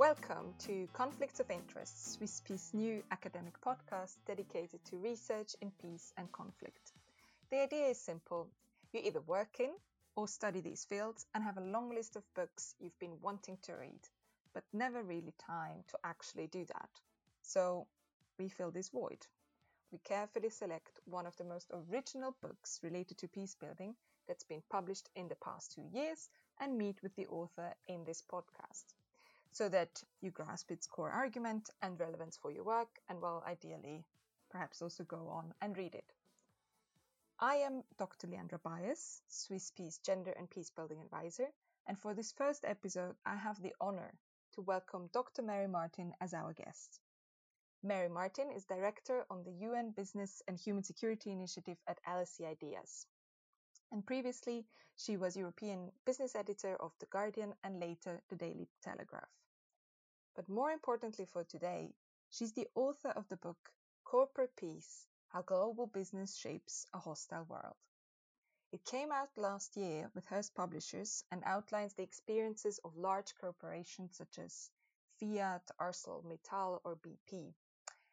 [0.00, 6.14] Welcome to Conflicts of Interest, Swiss Peace new academic podcast dedicated to research in peace
[6.16, 6.92] and conflict.
[7.50, 8.48] The idea is simple.
[8.94, 9.72] You either work in
[10.16, 13.74] or study these fields and have a long list of books you've been wanting to
[13.74, 14.00] read,
[14.54, 16.88] but never really time to actually do that.
[17.42, 17.86] So
[18.38, 19.26] we fill this void.
[19.92, 23.94] We carefully select one of the most original books related to peace building
[24.26, 28.22] that's been published in the past two years and meet with the author in this
[28.32, 28.94] podcast
[29.52, 34.04] so that you grasp its core argument and relevance for your work, and well, ideally,
[34.50, 36.12] perhaps also go on and read it.
[37.38, 38.26] I am Dr.
[38.26, 41.48] Leandra Bias, Swiss Peace Gender and Peacebuilding Advisor,
[41.86, 44.12] and for this first episode, I have the honor
[44.52, 45.42] to welcome Dr.
[45.42, 47.00] Mary Martin as our guest.
[47.82, 53.06] Mary Martin is Director on the UN Business and Human Security Initiative at LSE Ideas.
[53.92, 59.28] And previously, she was European business editor of The Guardian and later The Daily Telegraph.
[60.36, 61.92] But more importantly for today,
[62.28, 63.72] she's the author of the book
[64.04, 67.74] Corporate Peace How Global Business Shapes a Hostile World.
[68.70, 74.16] It came out last year with Hurst Publishers and outlines the experiences of large corporations
[74.16, 74.70] such as
[75.18, 77.54] Fiat, ArcelorMittal, or BP.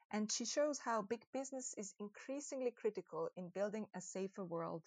[0.10, 4.82] And she shows how big business is increasingly critical in building a safer world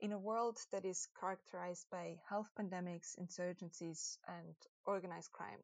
[0.00, 4.54] in a world that is characterized by health pandemics, insurgencies, and
[4.86, 5.62] organized crime.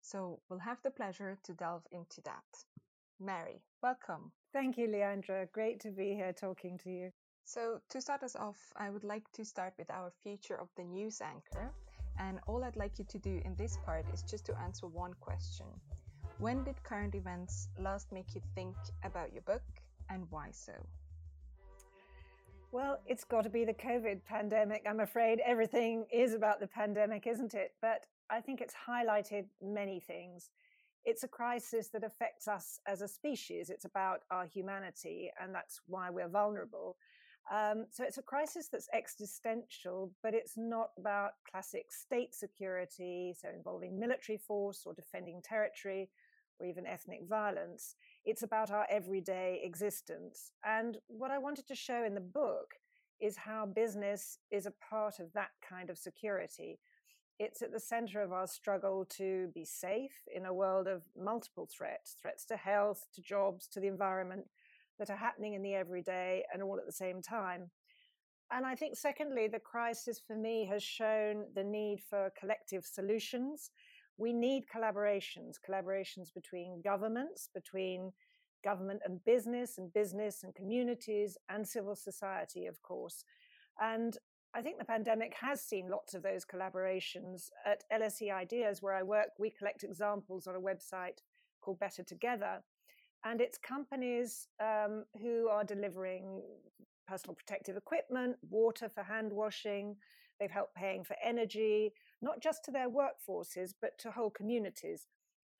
[0.00, 2.64] So we'll have the pleasure to delve into that.
[3.20, 4.30] Mary, welcome.
[4.52, 5.50] Thank you, Leandra.
[5.52, 7.12] Great to be here talking to you.
[7.44, 10.84] So, to start us off, I would like to start with our future of the
[10.84, 11.72] news anchor.
[12.18, 15.14] And all I'd like you to do in this part is just to answer one
[15.20, 15.66] question
[16.38, 19.62] When did current events last make you think about your book,
[20.10, 20.72] and why so?
[22.70, 24.82] Well, it's got to be the COVID pandemic.
[24.86, 27.72] I'm afraid everything is about the pandemic, isn't it?
[27.80, 30.50] But I think it's highlighted many things.
[31.06, 33.70] It's a crisis that affects us as a species.
[33.70, 36.98] It's about our humanity, and that's why we're vulnerable.
[37.50, 43.48] Um, so it's a crisis that's existential, but it's not about classic state security, so
[43.48, 46.10] involving military force or defending territory
[46.60, 47.96] or even ethnic violence.
[48.24, 50.52] It's about our everyday existence.
[50.64, 52.74] And what I wanted to show in the book
[53.20, 56.78] is how business is a part of that kind of security.
[57.38, 61.68] It's at the center of our struggle to be safe in a world of multiple
[61.70, 64.46] threats threats to health, to jobs, to the environment
[64.98, 67.70] that are happening in the everyday and all at the same time.
[68.50, 73.70] And I think, secondly, the crisis for me has shown the need for collective solutions.
[74.18, 78.12] We need collaborations, collaborations between governments, between
[78.64, 83.24] government and business, and business and communities, and civil society, of course.
[83.80, 84.18] And
[84.54, 87.50] I think the pandemic has seen lots of those collaborations.
[87.64, 91.18] At LSE Ideas, where I work, we collect examples on a website
[91.60, 92.62] called Better Together.
[93.24, 96.42] And it's companies um, who are delivering
[97.06, 99.96] personal protective equipment, water for hand washing.
[100.38, 105.06] They've helped paying for energy, not just to their workforces, but to whole communities.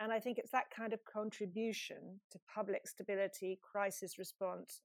[0.01, 4.81] And I think it's that kind of contribution to public stability, crisis response,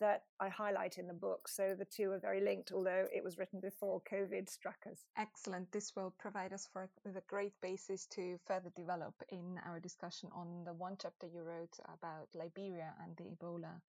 [0.00, 1.48] that I highlight in the book.
[1.48, 5.04] So the two are very linked, although it was written before COVID struck us.
[5.16, 5.70] Excellent.
[5.70, 10.30] This will provide us for, with a great basis to further develop in our discussion
[10.34, 13.80] on the one chapter you wrote about Liberia and the Ebola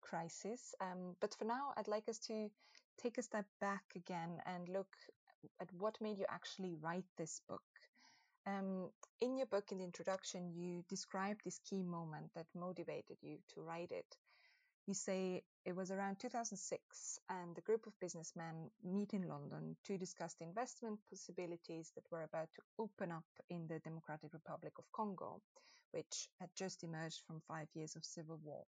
[0.00, 0.74] crisis.
[0.80, 2.50] Um, but for now, I'd like us to
[3.00, 4.96] take a step back again and look
[5.60, 7.62] at what made you actually write this book.
[8.46, 13.38] Um, in your book, in the introduction, you describe this key moment that motivated you
[13.54, 14.16] to write it.
[14.86, 19.96] You say it was around 2006 and a group of businessmen meet in London to
[19.96, 24.90] discuss the investment possibilities that were about to open up in the Democratic Republic of
[24.92, 25.40] Congo,
[25.92, 28.64] which had just emerged from five years of civil war.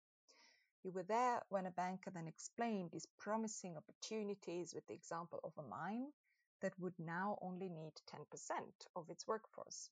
[0.83, 5.53] You were there when a banker then explained these promising opportunities with the example of
[5.57, 6.07] a mine
[6.61, 8.19] that would now only need 10%
[8.95, 9.89] of its workforce.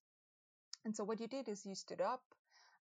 [0.86, 2.24] And so what you did is you stood up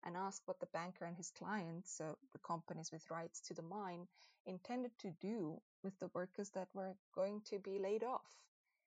[0.04, 3.62] and asked what the banker and his clients, so the companies with rights to the
[3.62, 4.06] mine,
[4.46, 8.26] intended to do with the workers that were going to be laid off.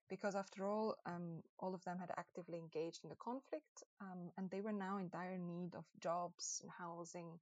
[0.09, 4.49] Because after all, um, all of them had actively engaged in the conflict, um, and
[4.49, 7.39] they were now in dire need of jobs and housing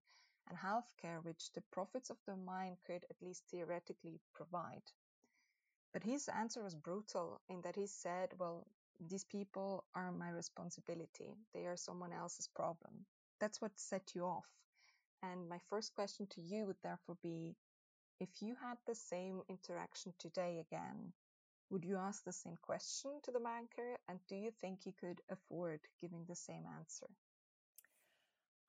[0.47, 4.83] and healthcare, which the profits of the mine could at least theoretically provide.
[5.93, 8.67] But his answer was brutal in that he said, Well,
[8.99, 11.37] these people are my responsibility.
[11.53, 13.05] They are someone else's problem.
[13.39, 14.47] That's what set you off.
[15.21, 17.55] And my first question to you would therefore be
[18.19, 21.13] if you had the same interaction today again,
[21.69, 23.97] Would you ask the same question to the banker?
[24.07, 27.07] And do you think he could afford giving the same answer?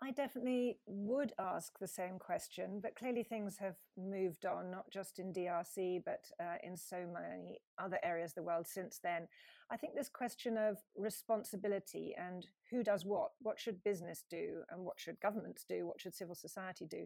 [0.02, 5.18] I definitely would ask the same question, but clearly things have moved on, not just
[5.18, 9.28] in DRC, but uh, in so many other areas of the world since then.
[9.70, 14.80] I think this question of responsibility and who does what, what should business do, and
[14.84, 17.04] what should governments do, what should civil society do,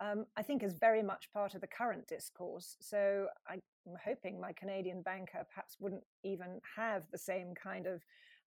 [0.00, 2.76] um, I think is very much part of the current discourse.
[2.80, 3.60] So I'm
[4.02, 8.02] hoping my Canadian banker perhaps wouldn't even have the same kind of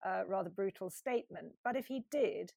[0.04, 1.52] uh, rather brutal statement.
[1.62, 2.52] But if he did,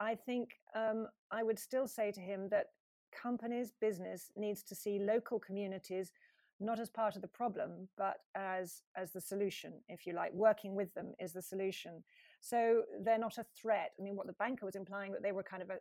[0.00, 2.66] I think um, I would still say to him that
[3.12, 6.12] companies, business needs to see local communities
[6.58, 10.32] not as part of the problem, but as as the solution, if you like.
[10.32, 12.02] Working with them is the solution.
[12.40, 13.92] So they're not a threat.
[13.98, 15.78] I mean, what the banker was implying that they were kind of a,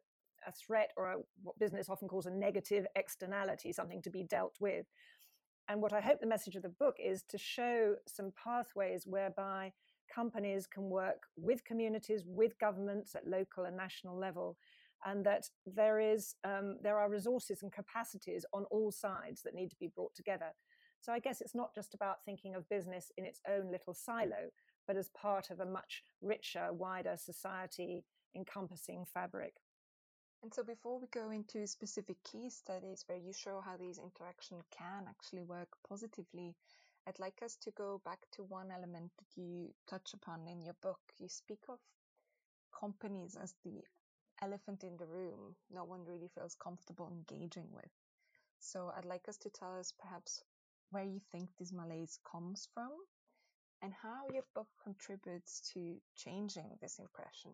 [0.47, 4.56] a threat or a, what business often calls a negative externality, something to be dealt
[4.59, 4.85] with.
[5.69, 9.71] And what I hope the message of the book is to show some pathways whereby
[10.13, 14.57] companies can work with communities, with governments at local and national level,
[15.06, 19.69] and that there is um, there are resources and capacities on all sides that need
[19.69, 20.52] to be brought together.
[21.02, 24.50] So I guess it's not just about thinking of business in its own little silo,
[24.88, 28.04] but as part of a much richer, wider society
[28.36, 29.54] encompassing fabric.
[30.42, 34.63] And so before we go into specific case studies where you show how these interactions
[34.75, 36.56] can actually work positively,
[37.07, 40.75] I'd like us to go back to one element that you touch upon in your
[40.81, 41.00] book.
[41.19, 41.80] You speak of
[42.80, 43.84] companies as the
[44.42, 47.92] elephant in the room no one really feels comfortable engaging with.
[48.60, 50.44] So I'd like us to tell us perhaps
[50.90, 52.92] where you think this malaise comes from
[53.81, 57.52] and how your book contributes to changing this impression.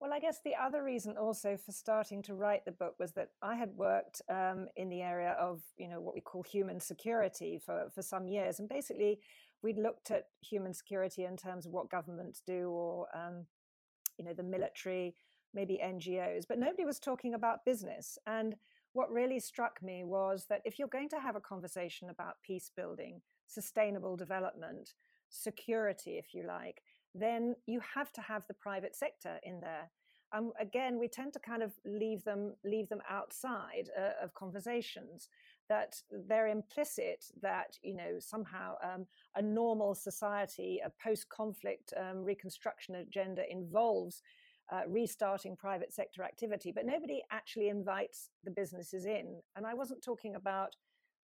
[0.00, 3.32] Well, I guess the other reason also for starting to write the book was that
[3.42, 7.60] I had worked um, in the area of, you know, what we call human security
[7.64, 8.60] for, for some years.
[8.60, 9.20] And basically,
[9.62, 13.44] we'd looked at human security in terms of what governments do or, um,
[14.16, 15.16] you know, the military,
[15.52, 18.16] maybe NGOs, but nobody was talking about business.
[18.26, 18.56] And
[18.94, 22.70] what really struck me was that if you're going to have a conversation about peace
[22.74, 24.94] building, sustainable development,
[25.28, 26.80] security, if you like,
[27.14, 29.90] then you have to have the private sector in there.
[30.32, 35.28] Um, again, we tend to kind of leave them leave them outside uh, of conversations.
[35.68, 35.96] That
[36.28, 43.42] they're implicit that you know somehow um, a normal society, a post-conflict um, reconstruction agenda
[43.50, 44.22] involves
[44.72, 49.40] uh, restarting private sector activity, but nobody actually invites the businesses in.
[49.56, 50.76] And I wasn't talking about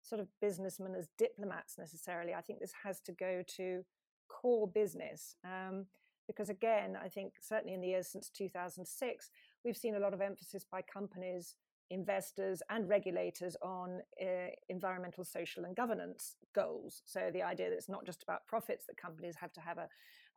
[0.02, 2.34] sort of businessmen as diplomats necessarily.
[2.34, 3.84] I think this has to go to
[4.28, 5.36] core business.
[5.44, 5.86] Um,
[6.26, 9.30] because again, I think certainly in the years since 2006,
[9.64, 11.54] we've seen a lot of emphasis by companies,
[11.90, 17.02] investors, and regulators on uh, environmental, social, and governance goals.
[17.04, 19.88] So the idea that it's not just about profits, that companies have to have a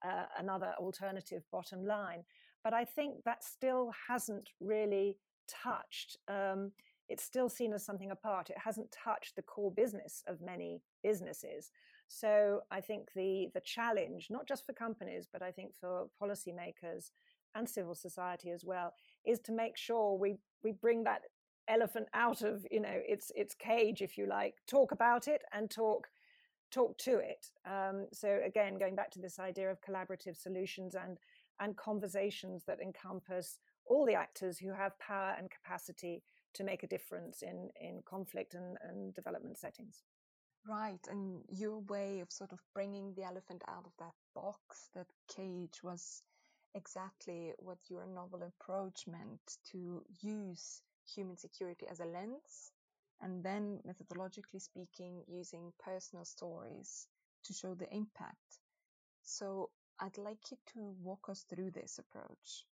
[0.06, 2.24] uh, another alternative bottom line.
[2.64, 6.18] But I think that still hasn't really touched.
[6.28, 6.72] Um,
[7.08, 8.50] it's still seen as something apart.
[8.50, 11.72] It hasn't touched the core business of many businesses.
[12.10, 17.12] So I think the the challenge, not just for companies, but I think for policymakers
[17.56, 18.94] and civil society as well,
[19.26, 21.22] is to make sure we we bring that
[21.68, 25.70] elephant out of you know its its cage, if you like, talk about it and
[25.70, 26.08] talk
[26.72, 27.48] talk to it.
[27.66, 31.18] Um, so again, going back to this idea of collaborative solutions and
[31.60, 36.24] and conversations that encompass all the actors who have power and capacity
[36.56, 40.04] to make a difference in in conflict and, and development settings.
[40.66, 45.08] Right, and your way of sort of bringing the elephant out of that box, that
[45.28, 46.22] cage, was
[46.76, 50.82] exactly what your novel approach meant to use
[51.14, 52.72] human security as a lens,
[53.22, 57.08] and then methodologically speaking, using personal stories
[57.44, 58.60] to show the impact.
[59.24, 62.66] So I'd like you to walk us through this approach.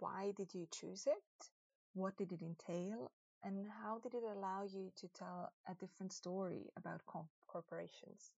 [0.00, 1.50] Why did you choose it?
[1.94, 3.10] What did it entail?
[3.46, 7.00] And how did it allow you to tell a different story about
[7.46, 8.32] corporations?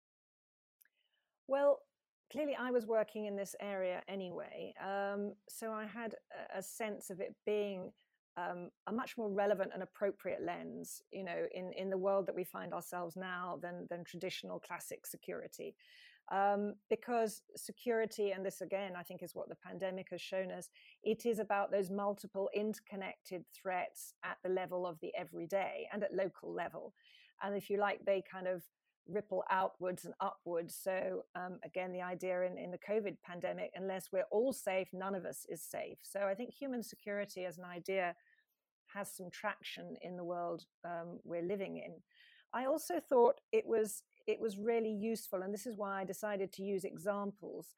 [1.46, 1.78] Well,
[2.30, 4.74] clearly I was working in this area anyway.
[4.84, 6.14] Um, so I had
[6.54, 7.90] a, a, sense of it being
[8.36, 12.36] um, a much more relevant and appropriate lens, you know, in, in the world that
[12.36, 15.74] we find ourselves now than, than traditional classic security.
[16.30, 20.68] Um, because security, and this again, I think is what the pandemic has shown us,
[21.02, 26.14] it is about those multiple interconnected threats at the level of the everyday and at
[26.14, 26.92] local level.
[27.42, 28.62] And if you like, they kind of
[29.08, 30.78] ripple outwards and upwards.
[30.80, 35.14] So, um, again, the idea in, in the COVID pandemic, unless we're all safe, none
[35.14, 35.98] of us is safe.
[36.02, 38.14] So, I think human security as an idea
[38.94, 41.94] has some traction in the world um, we're living in.
[42.52, 46.52] I also thought it was it was really useful, and this is why I decided
[46.52, 47.74] to use examples.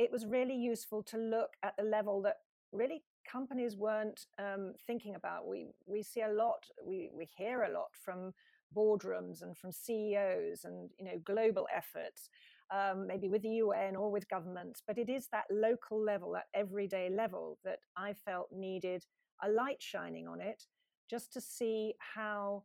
[0.00, 2.38] It was really useful to look at the level that
[2.72, 5.46] really companies weren't um, thinking about.
[5.46, 8.34] We we see a lot, we we hear a lot from
[8.76, 12.28] boardrooms and from CEOs and you know global efforts,
[12.70, 14.82] um, maybe with the UN or with governments.
[14.84, 19.06] But it is that local level, that everyday level, that I felt needed
[19.40, 20.64] a light shining on it,
[21.08, 22.64] just to see how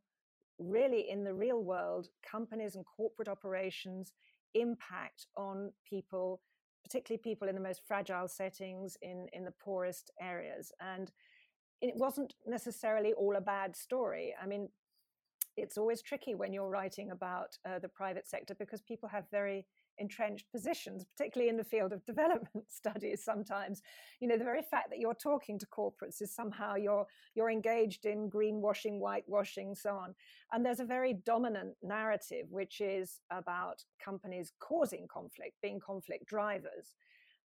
[0.59, 4.13] really in the real world companies and corporate operations
[4.53, 6.41] impact on people
[6.83, 10.71] particularly people in the most fragile settings in in the poorest areas.
[10.79, 11.11] And
[11.81, 14.33] it wasn't necessarily all a bad story.
[14.41, 14.69] I mean
[15.57, 19.65] it's always tricky when you're writing about uh, the private sector because people have very
[19.99, 23.23] entrenched positions, particularly in the field of development studies.
[23.23, 23.81] Sometimes,
[24.19, 28.05] you know, the very fact that you're talking to corporates is somehow you're you're engaged
[28.05, 30.15] in greenwashing, whitewashing, so on.
[30.51, 36.95] And there's a very dominant narrative which is about companies causing conflict, being conflict drivers.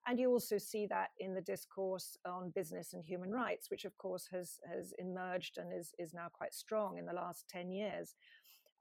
[0.06, 3.96] And you also see that in the discourse on business and human rights, which of
[3.98, 8.14] course has has emerged and is is now quite strong in the last ten years.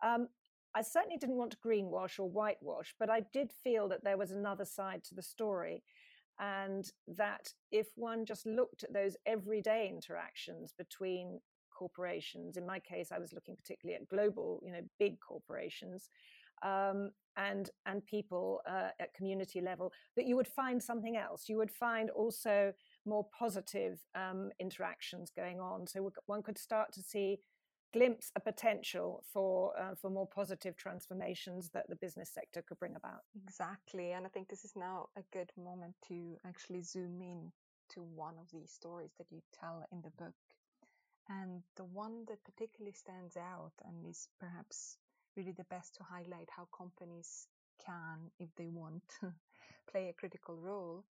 [0.02, 0.30] Um,
[0.76, 4.32] I certainly didn't want to greenwash or whitewash, but I did feel that there was
[4.32, 5.84] another side to the story.
[6.40, 11.42] And that if one just looked at those everyday interactions between
[11.78, 16.10] corporations, in my case, I was looking particularly at global, you know, big corporations,
[16.64, 21.50] um, and and people uh, at community level, that you would find something else.
[21.50, 22.74] You would find also
[23.06, 25.88] more positive um, interactions going on.
[25.88, 27.40] So one could start to see
[27.94, 32.96] glimpse a potential for uh, for more positive transformations that the business sector could bring
[32.96, 33.22] about.
[33.44, 37.52] Exactly, and I think this is now a good moment to actually zoom in
[37.94, 40.36] to one of these stories that you tell in the book.
[41.28, 44.98] And the one that particularly stands out and is perhaps
[45.36, 47.48] really the best to highlight how companies
[47.86, 49.04] can, if they want,
[49.92, 51.06] play a critical role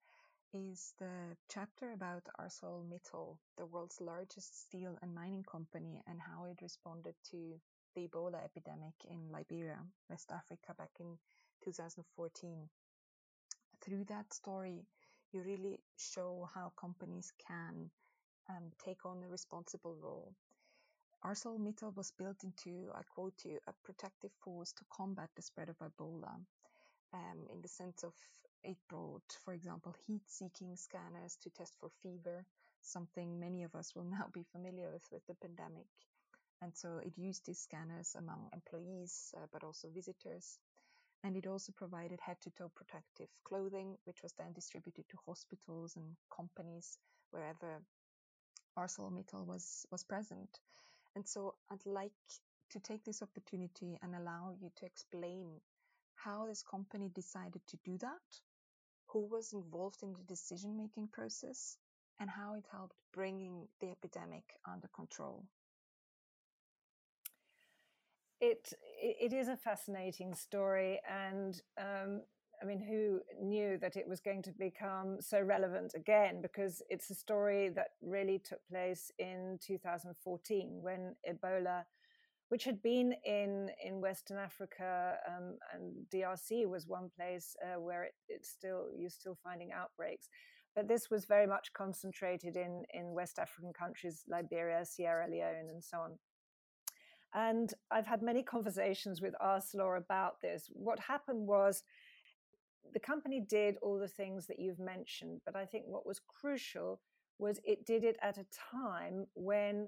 [0.54, 6.62] is the chapter about ArcelorMittal, the world's largest steel and mining company, and how it
[6.62, 7.60] responded to
[7.96, 9.78] the Ebola epidemic in Liberia,
[10.10, 11.18] West Africa, back in
[11.64, 12.68] 2014.
[13.82, 14.86] Through that story,
[15.32, 17.92] you really show how companies can
[18.50, 20.34] um, take on a responsible role.
[21.24, 25.78] ArcelorMittal was built into, I quote you, a protective force to combat the spread of
[25.78, 26.34] Ebola,
[27.14, 28.14] um, in the sense of
[28.64, 32.46] it brought, for example, heat seeking scanners to test for fever,
[32.82, 35.88] something many of us will now be familiar with with the pandemic.
[36.62, 40.60] And so it used these scanners among employees, uh, but also visitors.
[41.24, 45.96] And it also provided head to toe protective clothing, which was then distributed to hospitals
[45.96, 46.98] and companies
[47.32, 47.82] wherever
[48.78, 50.60] ArcelorMittal was, was present.
[51.16, 52.12] And so I'd like
[52.72, 55.60] to take this opportunity and allow you to explain
[56.16, 58.42] how this company decided to do that
[59.12, 61.78] who was involved in the decision making process,
[62.20, 65.46] and how it helped bringing the epidemic under control.
[68.42, 72.22] It it is a fascinating story, and um,
[72.62, 76.42] I mean, who knew that it was going to become so relevant again?
[76.42, 81.84] Because it's a story that really took place in 2014 when Ebola
[82.50, 88.04] which had been in in Western Africa um, and DRC was one place uh, where
[88.04, 90.28] it, it's still you're still finding outbreaks,
[90.76, 95.84] but this was very much concentrated in in West African countries, Liberia, Sierra Leone, and
[95.84, 96.18] so on.
[97.34, 100.68] And I've had many conversations with Arcelor about this.
[100.74, 101.84] What happened was
[102.92, 107.00] the company did all the things that you've mentioned, but I think what was crucial
[107.38, 109.88] was it did it at a time when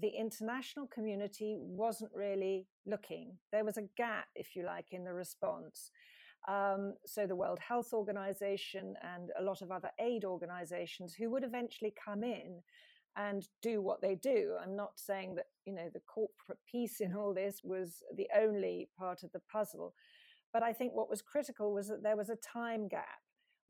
[0.00, 3.36] the international community wasn't really looking.
[3.52, 5.90] There was a gap, if you like, in the response.
[6.48, 11.44] Um, so the World Health Organization and a lot of other aid organizations who would
[11.44, 12.62] eventually come in
[13.16, 14.56] and do what they do.
[14.60, 18.88] I'm not saying that you know the corporate piece in all this was the only
[18.98, 19.94] part of the puzzle,
[20.52, 23.20] but I think what was critical was that there was a time gap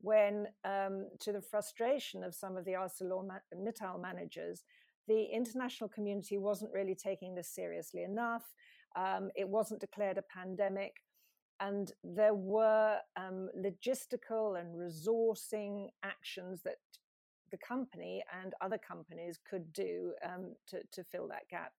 [0.01, 4.63] when, um, to the frustration of some of the ArcelorMittal managers,
[5.07, 8.43] the international community wasn't really taking this seriously enough.
[8.95, 10.93] Um, it wasn't declared a pandemic.
[11.59, 16.77] And there were um, logistical and resourcing actions that
[17.51, 21.71] the company and other companies could do um, to, to, fill that gap.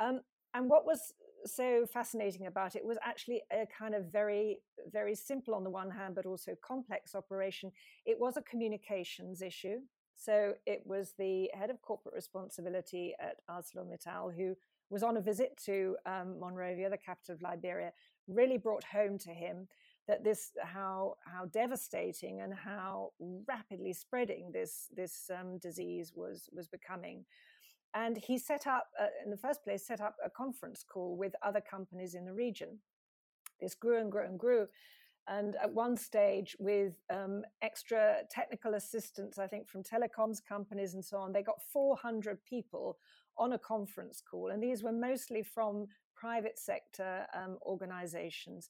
[0.00, 0.20] Um,
[0.54, 1.12] and what was
[1.44, 5.90] so fascinating about it was actually a kind of very, very simple on the one
[5.90, 7.70] hand, but also complex operation.
[8.06, 9.80] It was a communications issue.
[10.16, 14.54] So it was the head of corporate responsibility at ArcelorMittal who
[14.90, 17.92] was on a visit to um, Monrovia, the capital of Liberia,
[18.28, 19.68] really brought home to him
[20.06, 23.10] that this how how devastating and how
[23.48, 27.24] rapidly spreading this this um, disease was was becoming.
[27.94, 31.32] And he set up, uh, in the first place, set up a conference call with
[31.42, 32.80] other companies in the region.
[33.60, 34.66] This grew and grew and grew.
[35.26, 41.04] And at one stage, with um, extra technical assistance, I think from telecoms companies and
[41.04, 42.98] so on, they got 400 people
[43.38, 44.50] on a conference call.
[44.50, 48.68] And these were mostly from private sector um, organizations.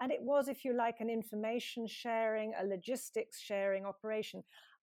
[0.00, 4.42] And it was, if you like, an information sharing, a logistics sharing operation.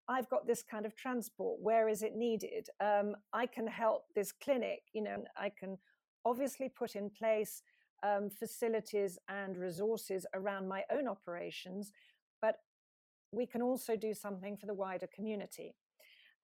[0.09, 1.61] I've got this kind of transport.
[1.61, 2.69] Where is it needed?
[2.81, 4.83] Um, I can help this clinic.
[4.93, 5.79] You know, I can
[6.25, 7.63] obviously put in place
[8.03, 11.93] um, facilities and resources around my own operations,
[12.41, 12.57] but
[13.33, 15.75] we can also do something for the wider community.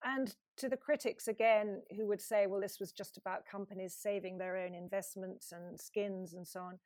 [0.04, 4.38] And to the critics again, who would say, well, this was just about companies saving
[4.38, 6.78] their own investments and skins and so on.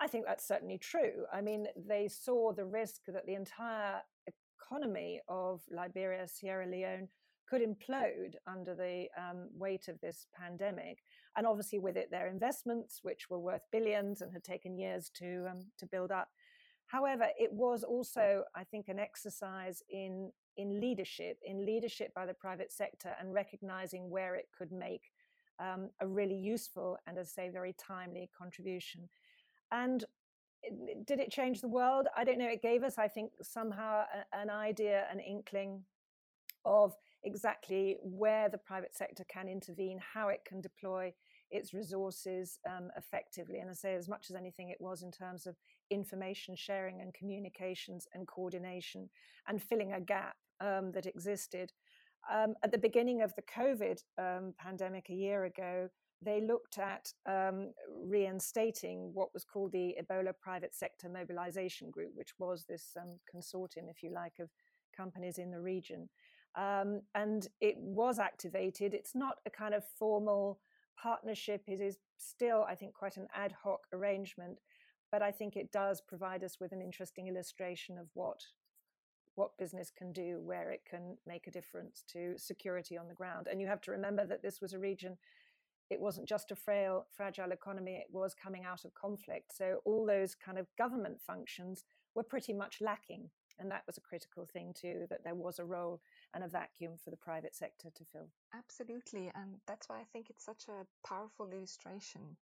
[0.00, 1.24] I think that's certainly true.
[1.32, 4.00] I mean, they saw the risk that the entire
[4.60, 7.08] economy of Liberia, Sierra Leone
[7.52, 11.02] could implode under the um, weight of this pandemic.
[11.36, 15.48] And obviously, with it, their investments, which were worth billions and had taken years to,
[15.50, 16.28] um, to build up.
[16.86, 22.32] However, it was also, I think, an exercise in, in leadership, in leadership by the
[22.32, 25.12] private sector and recognizing where it could make
[25.58, 29.10] um, a really useful and, as I say, very timely contribution.
[29.70, 30.06] And
[31.04, 32.06] did it change the world?
[32.16, 32.48] I don't know.
[32.48, 35.82] It gave us, I think, somehow a, an idea, an inkling
[36.64, 41.12] of exactly where the private sector can intervene, how it can deploy
[41.50, 43.58] its resources um, effectively.
[43.58, 45.56] And I say, as much as anything, it was in terms of
[45.90, 49.10] information sharing and communications and coordination
[49.46, 51.72] and filling a gap um, that existed.
[52.32, 55.88] Um, at the beginning of the COVID um, pandemic a year ago,
[56.24, 57.72] they looked at um,
[58.04, 63.90] reinstating what was called the Ebola Private Sector Mobilization Group, which was this um, consortium,
[63.90, 64.48] if you like, of
[64.96, 66.08] companies in the region.
[66.54, 68.94] Um, and it was activated.
[68.94, 70.60] It's not a kind of formal
[71.02, 74.58] partnership, it is still, I think, quite an ad hoc arrangement.
[75.10, 78.40] But I think it does provide us with an interesting illustration of what
[79.34, 83.48] what business can do, where it can make a difference to security on the ground.
[83.50, 85.16] And you have to remember that this was a region
[85.92, 89.54] it wasn't just a frail, fragile economy, it was coming out of conflict.
[89.54, 91.84] So all those kind of government functions
[92.14, 93.28] were pretty much lacking.
[93.58, 96.00] And that was a critical thing too, that there was a role
[96.34, 98.28] and a vacuum for the private sector to fill.
[98.54, 99.30] Absolutely.
[99.34, 102.36] And that's why I think it's such a powerful illustration.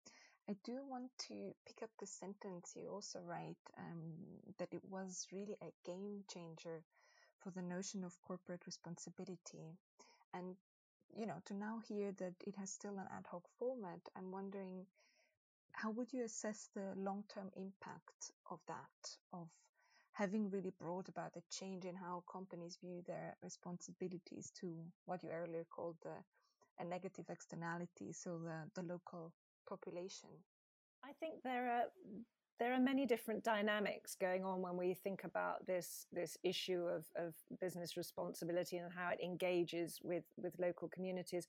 [0.48, 4.12] I do want to pick up the sentence you also write um,
[4.58, 6.82] that it was really a game changer
[7.40, 9.76] for the notion of corporate responsibility.
[10.32, 10.56] And
[11.14, 14.86] you know, to now hear that it has still an ad hoc format, I'm wondering
[15.72, 19.48] how would you assess the long term impact of that, of
[20.16, 24.72] having really brought about a change in how companies view their responsibilities to
[25.04, 26.14] what you earlier called the,
[26.80, 29.32] a negative externality, so the, the local
[29.68, 30.30] population?
[31.04, 31.84] I think there are
[32.58, 37.04] there are many different dynamics going on when we think about this this issue of,
[37.16, 41.46] of business responsibility and how it engages with with local communities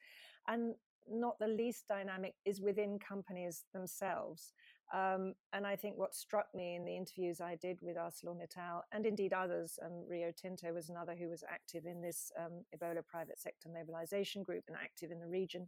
[0.49, 0.75] and
[1.09, 4.51] not the least dynamic is within companies themselves
[4.93, 9.05] um, and I think what struck me in the interviews I did with ArcelorMittal and
[9.05, 13.37] indeed others, um, Rio Tinto was another who was active in this um, Ebola private
[13.37, 15.67] sector mobilization group and active in the region,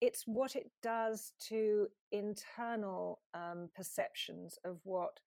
[0.00, 5.20] it's what it does to internal um, perceptions of what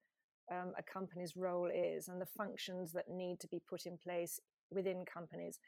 [0.51, 4.39] um, a company's role is and the functions that need to be put in place
[4.71, 5.59] within companies.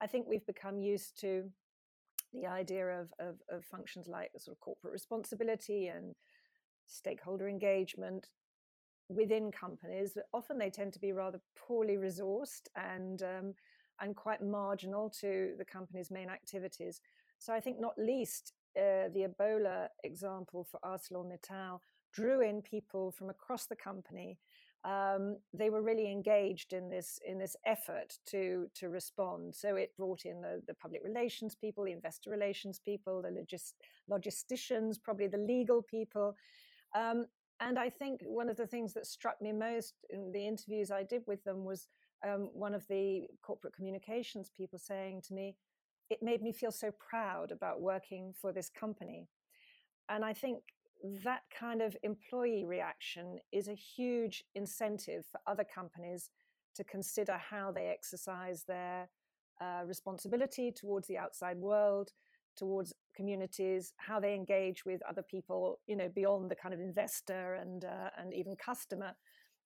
[0.00, 1.50] I think we've become used to
[2.32, 6.14] the idea of, of, of functions like sort of corporate responsibility and
[6.86, 8.28] stakeholder engagement
[9.08, 10.16] within companies.
[10.32, 13.54] Often they tend to be rather poorly resourced and um,
[14.00, 17.00] and quite marginal to the company's main activities.
[17.38, 21.78] So I think not least uh, the Ebola example for ArcelorMittal
[22.12, 24.38] drew in people from across the company.
[24.84, 29.54] Um, they were really engaged in this in this effort to to respond.
[29.54, 33.74] So it brought in the, the public relations people, the investor relations people, the logist,
[34.10, 36.34] logisticians, probably the legal people.
[36.94, 37.26] Um,
[37.60, 41.04] and I think one of the things that struck me most in the interviews I
[41.04, 41.88] did with them was
[42.26, 45.56] um, one of the corporate communications people saying to me,
[46.10, 49.28] it made me feel so proud about working for this company.
[50.08, 50.58] And I think
[51.24, 56.30] that kind of employee reaction is a huge incentive for other companies
[56.74, 59.08] to consider how they exercise their
[59.60, 62.10] uh, responsibility towards the outside world,
[62.56, 67.54] towards communities, how they engage with other people, you know, beyond the kind of investor
[67.54, 69.12] and uh, and even customer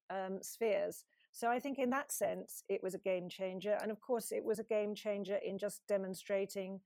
[0.09, 1.05] um, spheres.
[1.31, 4.43] So I think in that sense, it was a game changer, and of course, it
[4.43, 6.79] was a game changer in just demonstrating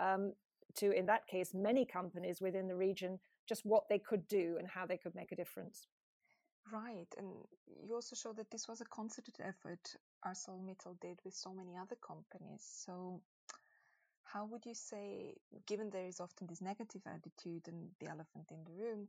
[0.00, 0.32] um,
[0.76, 4.68] to, in that case, many companies within the region just what they could do and
[4.68, 5.86] how they could make a difference.
[6.72, 7.28] Right, and
[7.86, 9.96] you also show that this was a concerted effort
[10.26, 12.62] ArcelorMittal did with so many other companies.
[12.62, 13.20] So
[14.34, 18.64] how would you say, given there is often this negative attitude and the elephant in
[18.64, 19.06] the room,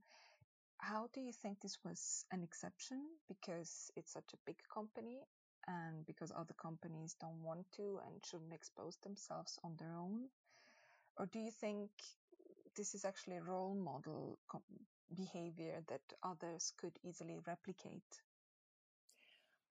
[0.77, 5.17] how do you think this was an exception because it's such a big company
[5.67, 10.29] and because other companies don't want to and shouldn't expose themselves on their own?
[11.17, 11.89] Or do you think
[12.75, 14.37] this is actually a role model
[15.15, 18.21] behavior that others could easily replicate?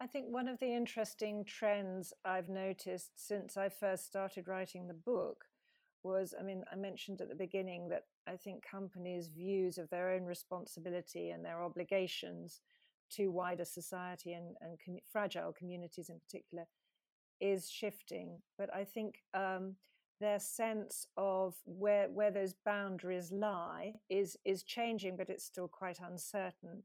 [0.01, 4.95] I think one of the interesting trends I've noticed since I first started writing the
[4.95, 5.47] book
[6.03, 10.11] was I mean, I mentioned at the beginning that I think companies' views of their
[10.11, 12.61] own responsibility and their obligations
[13.13, 16.67] to wider society and, and com- fragile communities in particular
[17.41, 18.39] is shifting.
[18.59, 19.77] But I think um,
[20.21, 26.01] their sense of where where those boundaries lie is is changing, but it's still quite
[26.01, 26.83] uncertain.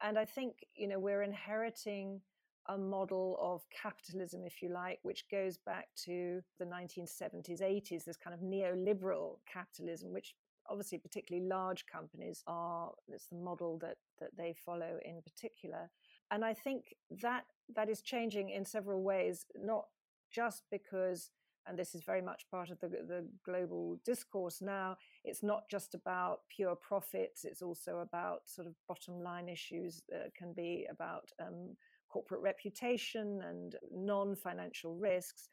[0.00, 2.20] And I think you know we're inheriting
[2.68, 8.16] a model of capitalism, if you like, which goes back to the 1970s, 80s, this
[8.16, 10.34] kind of neoliberal capitalism, which
[10.68, 15.90] obviously particularly large companies are it's the model that that they follow in particular.
[16.30, 17.44] And i think that
[17.76, 19.84] that is changing in several ways not
[20.32, 21.30] just because
[21.66, 25.94] and this is very much part of the, the global discourse now it's not just
[25.94, 31.30] about pure profits it's also about sort of bottom line issues that can be about
[31.40, 31.76] um,
[32.14, 35.48] corporate reputation and non financial risks.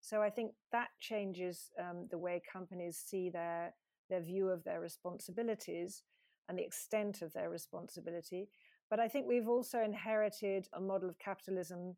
[0.00, 3.74] So I think that changes um, the way companies see their
[4.08, 6.02] their view of their responsibilities
[6.48, 8.48] and the extent of their responsibility.
[8.88, 11.96] But I think we've also inherited a model of capitalism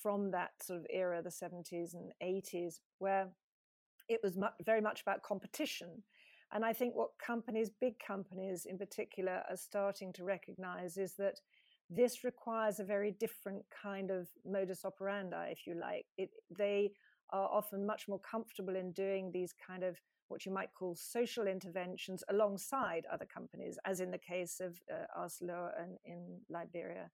[0.00, 3.28] from that sort of era, the 70s and 80s, where
[4.08, 6.02] it was much, very much about competition.
[6.52, 11.40] And I think what companies, big companies in particular, are starting to recognize is that
[11.90, 16.06] this requires a very different kind of modus operandi, if you like.
[16.16, 16.92] It, they
[17.30, 21.46] are often much more comfortable in doing these kind of what you might call social
[21.46, 25.28] interventions alongside other companies, as in the case of uh,
[25.78, 27.10] and in Liberia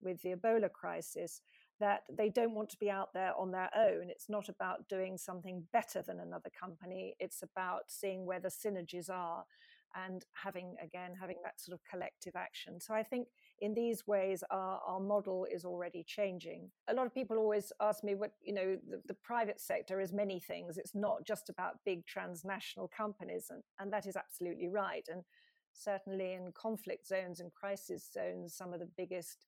[0.00, 1.40] with the Ebola crisis,
[1.80, 4.08] that they don't want to be out there on their own.
[4.08, 7.16] It's not about doing something better than another company.
[7.18, 9.44] It's about seeing where the synergies are
[9.94, 12.80] and having again having that sort of collective action.
[12.80, 13.28] So i think
[13.60, 16.70] in these ways our, our model is already changing.
[16.88, 20.12] A lot of people always ask me what you know the, the private sector is
[20.12, 20.78] many things.
[20.78, 25.06] It's not just about big transnational companies and, and that is absolutely right.
[25.10, 25.22] And
[25.72, 29.46] certainly in conflict zones and crisis zones some of the biggest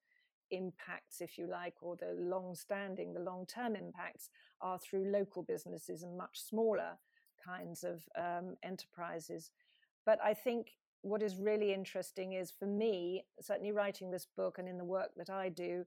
[0.50, 4.28] impacts if you like or the long standing the long term impacts
[4.60, 6.98] are through local businesses and much smaller
[7.44, 9.50] kinds of um, enterprises
[10.06, 10.68] but I think
[11.02, 15.10] what is really interesting is for me, certainly writing this book and in the work
[15.16, 15.84] that I do,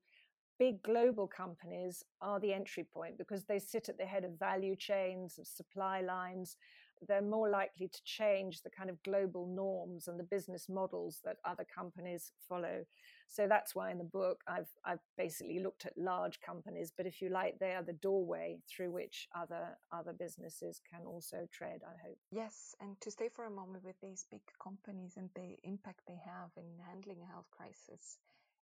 [0.60, 4.76] big global companies are the entry point because they sit at the head of value
[4.76, 6.58] chains, of supply lines,
[7.08, 11.38] they're more likely to change the kind of global norms and the business models that
[11.46, 12.86] other companies follow.
[13.28, 17.22] So that's why in the book I've I've basically looked at large companies, but if
[17.22, 21.82] you like, they are the doorway through which other other businesses can also tread.
[21.86, 22.18] I hope.
[22.32, 26.20] Yes, and to stay for a moment with these big companies and the impact they
[26.26, 28.18] have in handling a health crisis.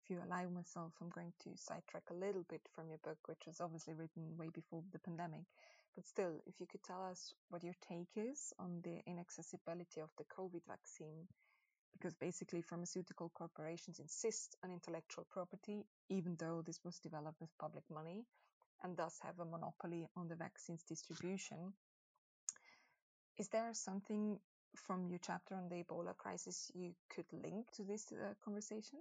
[0.03, 3.45] If you allow myself, I'm going to sidetrack a little bit from your book, which
[3.47, 5.45] was obviously written way before the pandemic.
[5.95, 10.09] But still, if you could tell us what your take is on the inaccessibility of
[10.17, 11.27] the COVID vaccine,
[11.93, 17.83] because basically pharmaceutical corporations insist on intellectual property, even though this was developed with public
[17.93, 18.25] money,
[18.83, 21.73] and thus have a monopoly on the vaccine's distribution.
[23.37, 24.39] Is there something
[24.75, 28.99] from your chapter on the Ebola crisis you could link to this uh, conversation?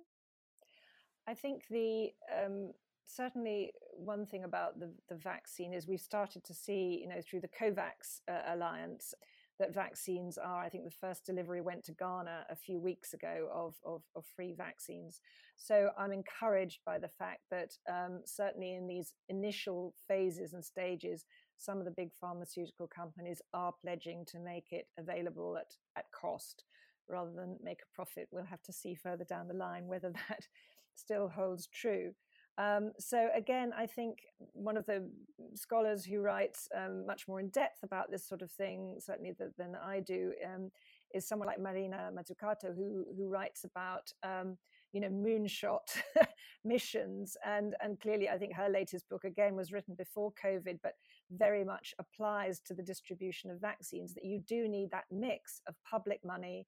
[1.27, 2.13] I think the
[2.45, 2.73] um,
[3.05, 7.41] certainly one thing about the, the vaccine is we've started to see, you know, through
[7.41, 9.15] the COVAX uh, alliance,
[9.59, 10.61] that vaccines are.
[10.61, 14.25] I think the first delivery went to Ghana a few weeks ago of, of, of
[14.35, 15.21] free vaccines.
[15.57, 21.27] So I'm encouraged by the fact that um, certainly in these initial phases and stages,
[21.57, 26.65] some of the big pharmaceutical companies are pledging to make it available at, at cost
[27.09, 28.29] rather than make a profit.
[28.33, 30.47] We'll have to see further down the line whether that
[30.95, 32.15] still holds true.
[32.59, 34.19] Um, so again, I think
[34.53, 35.09] one of the
[35.55, 39.53] scholars who writes um, much more in depth about this sort of thing, certainly the,
[39.57, 40.71] than I do, um,
[41.15, 44.57] is someone like Mariana Mazzucato, who who writes about um,
[44.93, 46.03] you know moonshot
[46.65, 50.93] missions, and and clearly, I think her latest book again was written before COVID, but
[51.31, 54.13] very much applies to the distribution of vaccines.
[54.15, 56.67] That you do need that mix of public money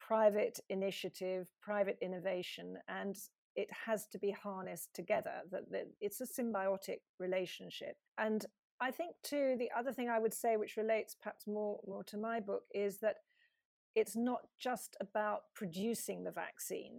[0.00, 3.16] private initiative, private innovation, and
[3.62, 5.36] it has to be harnessed together.
[5.52, 7.96] That, that it's a symbiotic relationship.
[8.16, 8.40] And
[8.88, 12.18] I think too, the other thing I would say, which relates perhaps more more to
[12.28, 13.16] my book, is that
[14.00, 16.98] it's not just about producing the vaccine.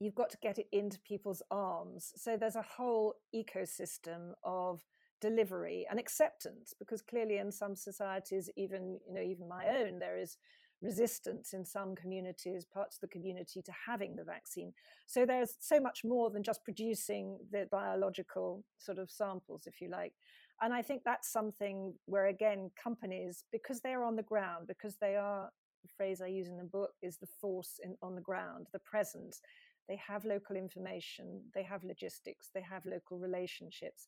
[0.00, 2.12] You've got to get it into people's arms.
[2.24, 4.82] So there's a whole ecosystem of
[5.20, 10.18] delivery and acceptance, because clearly in some societies, even you know, even my own, there
[10.24, 10.36] is
[10.82, 14.72] resistance in some communities, parts of the community, to having the vaccine.
[15.06, 19.88] So there's so much more than just producing the biological sort of samples, if you
[19.88, 20.12] like.
[20.60, 25.16] And I think that's something where, again, companies, because they're on the ground, because they
[25.16, 25.50] are,
[25.82, 28.78] the phrase I use in the book is the force in, on the ground, the
[28.80, 29.40] presence.
[29.88, 34.06] They have local information, they have logistics, they have local relationships.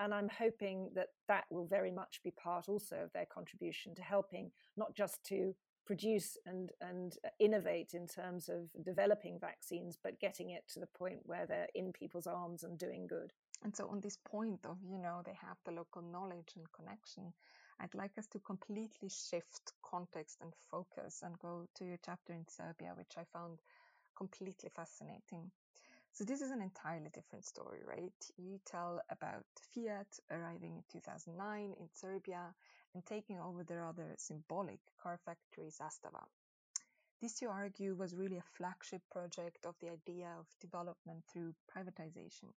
[0.00, 4.02] And I'm hoping that that will very much be part also of their contribution to
[4.02, 5.54] helping not just to
[5.88, 10.86] produce and and uh, innovate in terms of developing vaccines but getting it to the
[10.98, 13.32] point where they're in people's arms and doing good
[13.64, 17.32] and so on this point of you know they have the local knowledge and connection
[17.80, 22.44] i'd like us to completely shift context and focus and go to your chapter in
[22.46, 23.58] serbia which i found
[24.14, 25.50] completely fascinating
[26.12, 28.12] so this is an entirely different story, right?
[28.36, 32.52] You tell about Fiat arriving in 2009 in Serbia
[32.94, 36.24] and taking over their rather symbolic car factory Zastava.
[37.20, 42.52] This, you argue, was really a flagship project of the idea of development through privatization.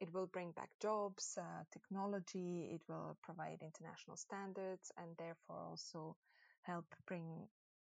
[0.00, 6.16] It will bring back jobs, uh, technology, it will provide international standards, and therefore also
[6.62, 7.48] help bring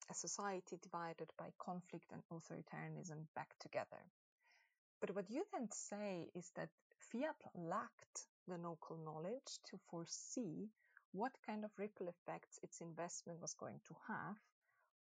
[0.10, 4.04] a society divided by conflict and authoritarianism back together.
[5.00, 10.70] But what you then say is that Fiat lacked the local knowledge to foresee
[11.14, 14.38] what kind of ripple effects its investment was going to have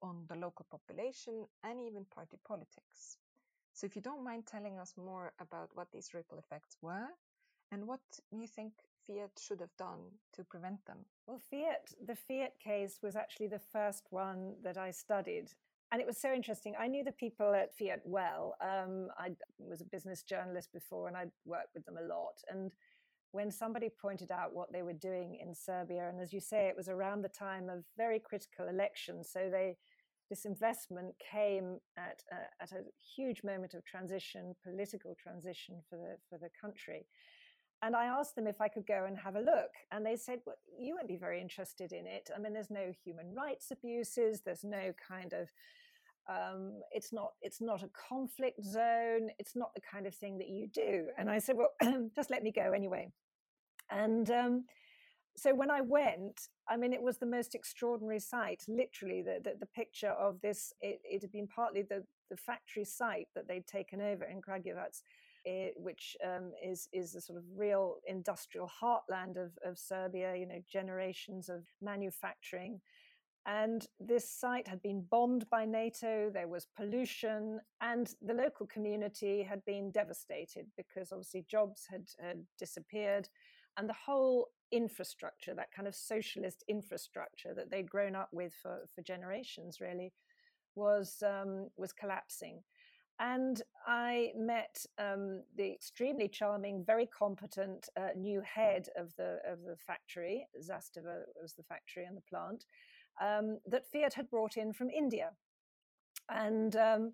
[0.01, 3.17] on the local population and even party politics.
[3.73, 7.07] So, if you don't mind telling us more about what these ripple effects were
[7.71, 8.73] and what you think
[9.07, 9.99] Fiat should have done
[10.33, 10.97] to prevent them.
[11.27, 15.51] Well, Fiat, the Fiat case was actually the first one that I studied.
[15.91, 16.75] And it was so interesting.
[16.79, 18.55] I knew the people at Fiat well.
[18.61, 22.35] Um, I was a business journalist before and I'd worked with them a lot.
[22.49, 22.71] And
[23.31, 26.75] when somebody pointed out what they were doing in Serbia, and as you say, it
[26.75, 29.77] was around the time of very critical elections, so they
[30.29, 32.83] this investment came at a, at a
[33.15, 37.07] huge moment of transition, political transition for the for the country.
[37.81, 40.39] And I asked them if I could go and have a look, and they said,
[40.45, 42.29] "Well, you won't be very interested in it.
[42.35, 44.41] I mean, there's no human rights abuses.
[44.41, 45.49] There's no kind of
[46.29, 49.29] um, it's not it's not a conflict zone.
[49.39, 51.73] It's not the kind of thing that you do." And I said, "Well,
[52.15, 53.11] just let me go anyway."
[53.89, 54.65] And um,
[55.35, 58.63] so when I went, I mean, it was the most extraordinary sight.
[58.67, 60.73] Literally, the the, the picture of this.
[60.81, 65.01] It, it, had been partly the the factory site that they'd taken over in Kragujevac,
[65.45, 70.35] it, which um, is is a sort of real industrial heartland of of Serbia.
[70.35, 72.81] You know, generations of manufacturing.
[73.49, 79.41] And this site had been bombed by NATO, there was pollution, and the local community
[79.41, 83.27] had been devastated because obviously jobs had, had disappeared
[83.77, 88.81] and the whole infrastructure, that kind of socialist infrastructure that they'd grown up with for,
[88.93, 90.11] for generations, really,
[90.75, 92.61] was um, was collapsing.
[93.21, 99.59] And I met um, the extremely charming, very competent uh, new head of the of
[99.63, 100.45] the factory.
[100.61, 102.65] Zastava was the factory and the plant
[103.21, 105.31] um, that Fiat had brought in from India,
[106.29, 107.11] and um,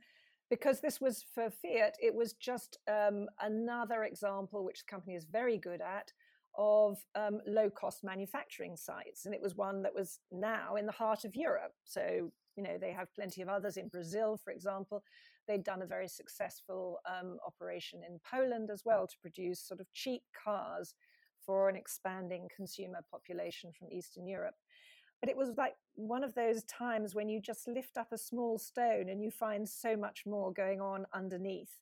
[0.50, 5.26] because this was for Fiat, it was just um, another example which the company is
[5.26, 6.12] very good at
[6.58, 9.26] of um, low cost manufacturing sites.
[9.26, 11.74] And it was one that was now in the heart of Europe.
[11.84, 15.04] So, you know, they have plenty of others in Brazil, for example.
[15.48, 19.92] They'd done a very successful um, operation in Poland as well to produce sort of
[19.94, 20.94] cheap cars
[21.46, 24.56] for an expanding consumer population from Eastern Europe.
[25.22, 28.58] But it was like one of those times when you just lift up a small
[28.58, 31.80] stone and you find so much more going on underneath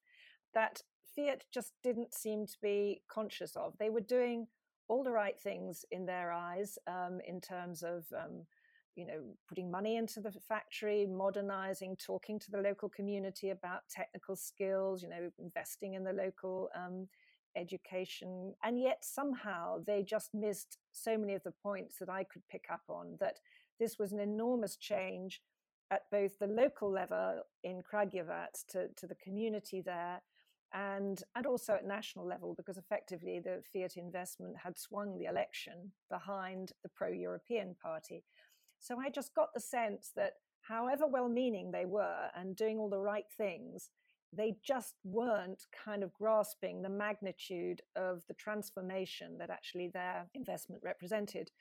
[0.53, 0.81] that
[1.15, 3.73] Fiat just didn't seem to be conscious of.
[3.77, 4.47] They were doing
[4.87, 8.45] all the right things in their eyes um, in terms of um,
[8.95, 14.35] you know putting money into the factory modernizing talking to the local community about technical
[14.35, 17.07] skills you know investing in the local um,
[17.55, 18.53] education.
[18.63, 22.65] And yet somehow they just missed so many of the points that I could pick
[22.71, 23.39] up on that
[23.79, 25.41] this was an enormous change
[25.91, 30.21] at both the local level in Kragujevac to, to the community there
[30.73, 35.91] and and also at national level because effectively the Fiat investment had swung the election
[36.09, 38.23] behind the pro-European party.
[38.79, 42.97] So I just got the sense that however well-meaning they were and doing all the
[42.97, 43.89] right things,
[44.35, 50.81] they just weren't kind of grasping the magnitude of the transformation that actually their investment
[50.83, 51.51] represented.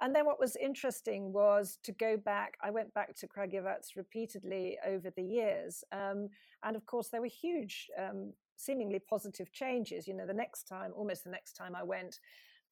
[0.00, 2.56] And then what was interesting was to go back.
[2.62, 5.84] I went back to Kragujevac repeatedly over the years.
[5.92, 6.28] Um,
[6.64, 10.08] and of course, there were huge, um, seemingly positive changes.
[10.08, 12.18] You know, the next time, almost the next time I went,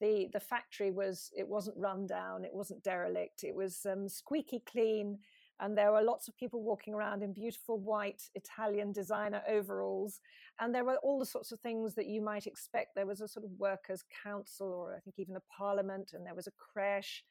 [0.01, 4.61] the, the factory was, it wasn't run down, it wasn't derelict, it was um, squeaky
[4.67, 5.19] clean
[5.63, 10.19] and there were lots of people walking around in beautiful white Italian designer overalls.
[10.61, 12.97] And there were all the sorts of things that you might expect.
[12.97, 16.35] There was a sort of workers' council, or I think even a parliament, and there
[16.35, 17.23] was a creche.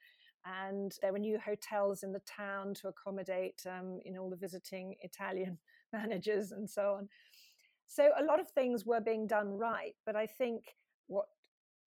[0.46, 4.38] And there were new hotels in the town to accommodate, um, you know, all the
[4.38, 5.58] visiting Italian
[5.94, 7.10] managers and so on.
[7.86, 11.26] So a lot of things were being done right, but I think what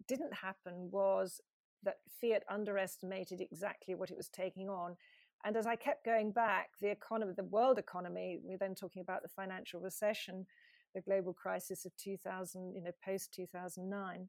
[0.07, 1.41] didn't happen was
[1.85, 4.97] that Fiat underestimated exactly what it was taking on
[5.45, 9.23] and as I kept going back, the economy, the world economy, we're then talking about
[9.23, 10.47] the financial recession,
[10.95, 14.29] the global crisis of 2000, you know, post 2009.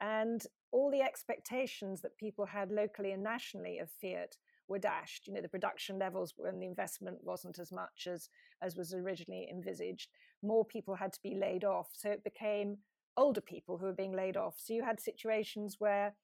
[0.00, 4.36] And all the expectations that people had locally and nationally of Fiat
[4.68, 5.26] were dashed.
[5.26, 8.28] You know, the production levels and the investment wasn't as much as,
[8.60, 10.10] as was originally envisaged.
[10.42, 11.88] More people had to be laid off.
[11.92, 12.78] So it became
[13.16, 14.56] older people who were being laid off.
[14.58, 16.14] So you had situations where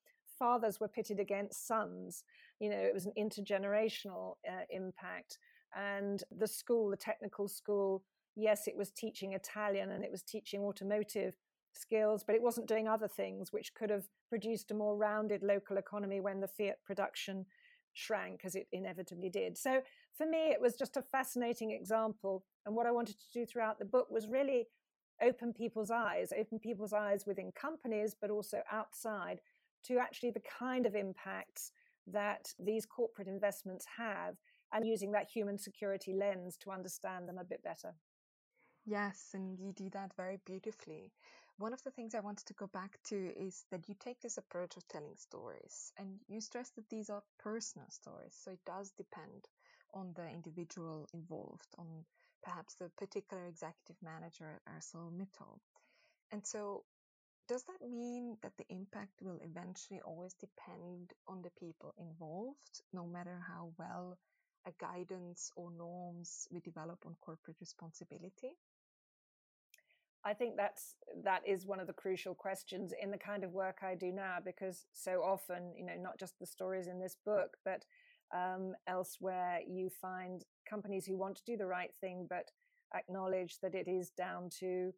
[0.41, 2.25] fathers were pitted against sons.
[2.59, 5.39] You know it was an intergenerational uh, impact.
[5.77, 8.03] And the school the technical school
[8.37, 11.35] yes it was teaching italian and it was teaching automotive
[11.73, 15.77] skills but it wasn't doing other things which could have produced a more rounded local
[15.77, 17.45] economy when the fiat production
[17.93, 19.59] shrank as it inevitably did.
[19.59, 19.81] So
[20.17, 22.45] for me it was just a fascinating example.
[22.67, 24.69] And what i wanted to do throughout the book was really
[25.23, 29.41] open people's eyes open people's eyes within companies but also outside
[29.85, 31.73] to actually the kind of impacts
[32.07, 34.37] that these corporate investments have
[34.73, 37.95] and using that human security lens to understand them a bit better.
[38.85, 41.13] Yes, and you do that very beautifully.
[41.59, 44.39] One of the things I wanted to go back to is that you take this
[44.39, 48.35] approach of telling stories and you stress that these are personal stories.
[48.39, 49.49] So it does depend
[49.93, 52.05] on the individual involved, on
[52.43, 55.61] perhaps the particular executive manager at ArcelorMittal.
[56.33, 56.85] And so
[57.51, 63.05] does that mean that the impact will eventually always depend on the people involved, no
[63.05, 64.17] matter how well
[64.69, 68.57] a guidance or norms we develop on corporate responsibility?
[70.25, 73.79] I think that's that is one of the crucial questions in the kind of work
[73.83, 77.57] I do now, because so often, you know, not just the stories in this book,
[77.65, 77.85] but
[78.33, 82.53] um, elsewhere, you find companies who want to do the right thing, but
[82.95, 84.93] acknowledge that it is down to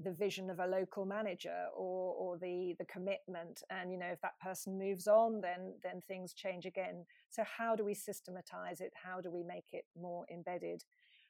[0.00, 4.20] the vision of a local manager or or the the commitment and you know if
[4.20, 7.04] that person moves on then then things change again.
[7.30, 8.92] So how do we systematize it?
[8.94, 10.82] How do we make it more embedded?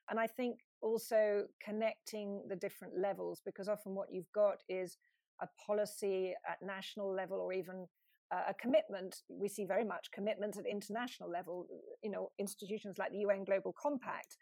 [0.09, 4.99] And i think also connecting the different levels because often what you've got is
[5.43, 7.87] a policy at national level or even
[8.33, 9.23] a commitment.
[9.29, 11.67] We see very much commitment at international level
[12.03, 14.37] you know institutions like the UN Global Compact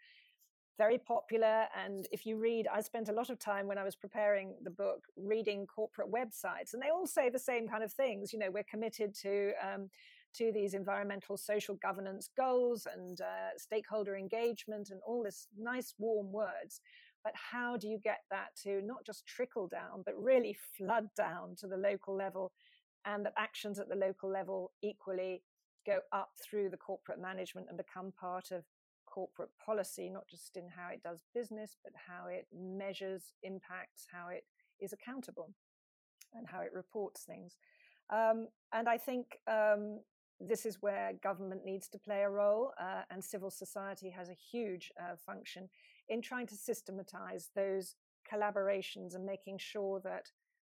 [0.77, 1.65] very popular.
[1.83, 4.69] And if you read, I spent a lot of time when I was preparing the
[4.69, 8.33] book reading corporate websites, and they all say the same kind of things.
[8.33, 9.89] You know, we're committed to um,
[10.37, 16.31] to these environmental, social governance goals and uh, stakeholder engagement, and all this nice, warm
[16.31, 16.81] words.
[17.23, 21.55] But how do you get that to not just trickle down, but really flood down
[21.59, 22.51] to the local level,
[23.05, 25.41] and that actions at the local level equally
[25.85, 28.63] go up through the corporate management and become part of
[29.15, 34.27] corporate policy, not just in how it does business, but how it measures impacts, how
[34.27, 34.43] it
[34.81, 35.49] is accountable,
[36.33, 37.55] and how it reports things.
[38.09, 40.01] Um, and I think um,
[40.39, 44.41] this is where government needs to play a role, uh, and civil society has a
[44.51, 45.69] huge uh, function
[46.09, 47.95] in trying to systematize those
[48.31, 50.25] collaborations and making sure that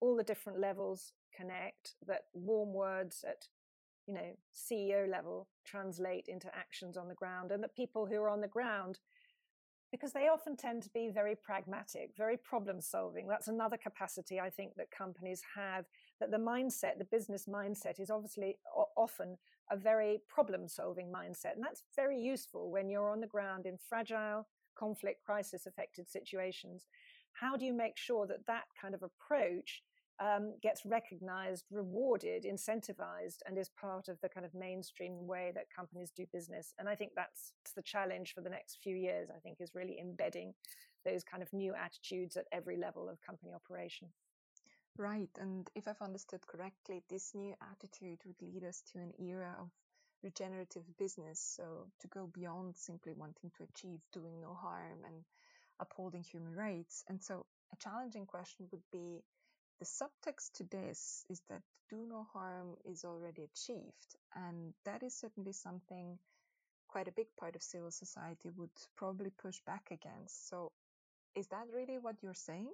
[0.00, 3.48] all the different levels connect, that warm words at
[4.06, 8.30] you know ceo level translate into actions on the ground and that people who are
[8.30, 8.98] on the ground
[9.92, 13.26] because they often tend to be very pragmatic very problem solving.
[13.28, 15.84] That's another capacity i think that companies have
[16.20, 18.58] that the mindset the business mindset is obviously
[18.96, 19.36] often
[19.70, 23.76] a very problem solving mindset and that's very useful when you're on the ground in
[23.88, 24.46] fragile
[24.76, 26.86] conflict crisis affected situations.
[27.32, 29.82] How do you make sure that that kind of approach
[30.18, 35.66] um, gets recognized, rewarded, incentivized, and is part of the kind of mainstream way that
[35.74, 36.72] companies do business.
[36.78, 39.98] And I think that's the challenge for the next few years, I think, is really
[40.00, 40.54] embedding
[41.04, 44.08] those kind of new attitudes at every level of company operation.
[44.98, 45.30] Right.
[45.38, 49.68] And if I've understood correctly, this new attitude would lead us to an era of
[50.22, 51.38] regenerative business.
[51.56, 55.22] So to go beyond simply wanting to achieve doing no harm and
[55.78, 57.04] upholding human rights.
[57.08, 59.22] And so a challenging question would be
[59.78, 64.16] the subtext to this is that do no harm is already achieved.
[64.34, 66.18] And that is certainly something
[66.88, 70.48] quite a big part of civil society would probably push back against.
[70.48, 70.72] So
[71.34, 72.72] is that really what you're saying?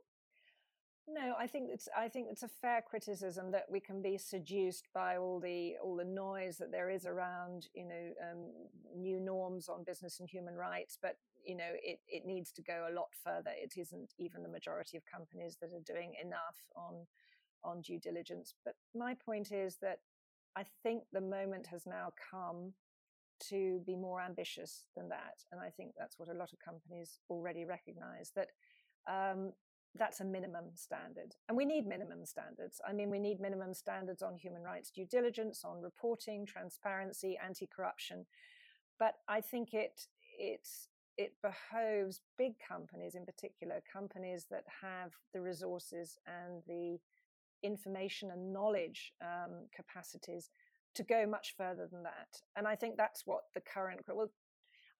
[1.08, 4.86] No, I think it's I think it's a fair criticism that we can be seduced
[4.94, 8.52] by all the all the noise that there is around you know um,
[8.96, 12.86] new norms on business and human rights, but you know it it needs to go
[12.90, 13.50] a lot further.
[13.56, 17.06] It isn't even the majority of companies that are doing enough on
[17.64, 18.54] on due diligence.
[18.64, 19.98] But my point is that
[20.56, 22.72] I think the moment has now come
[23.48, 27.18] to be more ambitious than that, and I think that's what a lot of companies
[27.30, 28.48] already recognise that.
[29.08, 29.52] Um,
[29.94, 31.36] that's a minimum standard.
[31.48, 32.80] And we need minimum standards.
[32.88, 37.66] I mean, we need minimum standards on human rights due diligence, on reporting, transparency, anti
[37.66, 38.24] corruption.
[38.98, 40.06] But I think it,
[40.38, 40.88] it's,
[41.18, 46.98] it behoves big companies in particular, companies that have the resources and the
[47.62, 50.50] information and knowledge um, capacities
[50.94, 52.28] to go much further than that.
[52.56, 54.30] And I think that's what the current, well,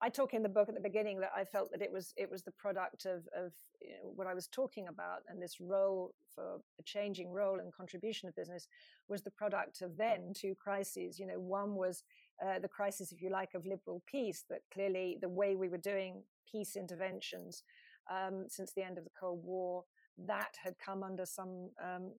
[0.01, 2.29] I talk in the book at the beginning that I felt that it was it
[2.29, 6.13] was the product of of you know, what I was talking about, and this role
[6.35, 8.67] for a changing role and contribution of business
[9.07, 11.19] was the product of then two crises.
[11.19, 12.03] You know, one was
[12.41, 14.45] uh, the crisis, if you like, of liberal peace.
[14.49, 17.63] That clearly the way we were doing peace interventions
[18.11, 19.83] um, since the end of the Cold War
[20.17, 22.13] that had come under some um,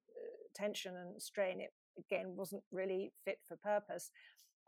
[0.55, 1.61] tension and strain.
[1.61, 4.11] It again wasn't really fit for purpose.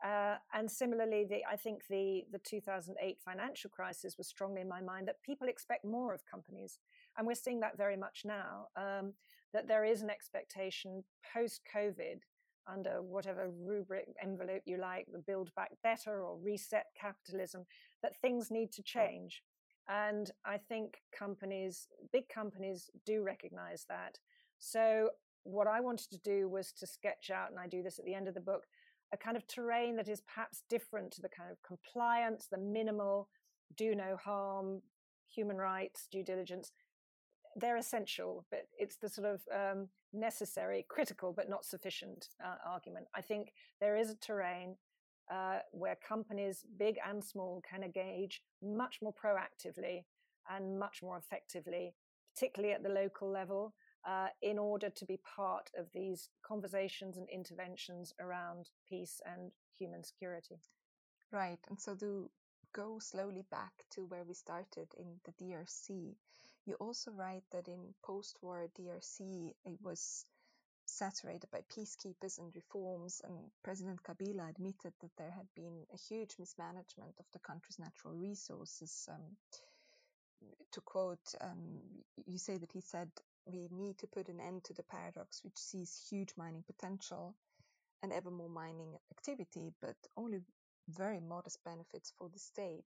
[0.05, 4.83] Uh, and similarly, the, I think the, the 2008 financial crisis was strongly in my
[4.83, 6.79] mind that people expect more of companies.
[7.17, 9.15] And we're seeing that very much now, um,
[9.55, 12.21] that there is an expectation post COVID
[12.71, 17.65] under whatever rubric envelope you like, the build back better or reset capitalism,
[18.03, 19.43] that things need to change.
[19.89, 24.19] And I think companies, big companies, do recognize that.
[24.59, 25.11] So,
[25.45, 28.15] what I wanted to do was to sketch out, and I do this at the
[28.15, 28.65] end of the book,
[29.13, 33.29] a kind of terrain that is perhaps different to the kind of compliance, the minimal,
[33.77, 34.83] do no harm,
[35.29, 36.73] human rights, due diligence.
[37.59, 43.07] They're essential, but it's the sort of um, necessary, critical, but not sufficient uh, argument.
[43.15, 44.77] I think there is a terrain
[45.33, 50.05] uh, where companies, big and small, can engage much more proactively
[50.51, 51.95] and much more effectively,
[52.35, 53.75] particularly at the local level
[54.07, 60.05] uh, in order to be part of these conversations and interventions around peace and human
[60.05, 60.61] security.
[61.33, 61.59] Right.
[61.69, 62.31] And so to
[62.73, 66.15] go slowly back to where we started in the DRC,
[66.67, 70.27] you also write that in post war DRC, it was
[70.85, 76.37] saturated by peacekeepers and reforms, and President Kabila admitted that there had been a huge
[76.39, 79.09] mismanagement of the country's natural resources.
[79.11, 79.37] Um,
[80.73, 81.81] to quote, um,
[82.27, 83.11] you say that he said,
[83.47, 87.35] we need to put an end to the paradox which sees huge mining potential
[88.03, 90.41] and ever more mining activity, but only
[90.89, 92.85] very modest benefits for the state.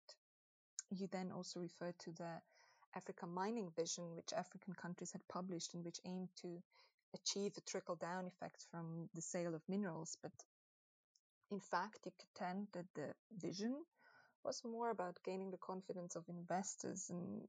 [0.89, 2.41] You then also refer to the
[2.97, 6.61] Africa mining vision, which African countries had published and which aimed to
[7.13, 10.17] achieve a trickle down effect from the sale of minerals.
[10.21, 10.33] But
[11.51, 13.85] in fact, you contend that the vision
[14.43, 17.47] was more about gaining the confidence of investors and